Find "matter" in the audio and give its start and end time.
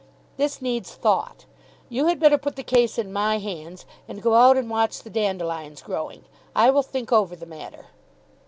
7.45-7.85